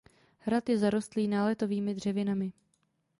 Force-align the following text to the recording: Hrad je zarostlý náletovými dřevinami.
Hrad 0.39 0.69
je 0.69 0.77
zarostlý 0.77 1.27
náletovými 1.27 1.95
dřevinami. 1.95 2.51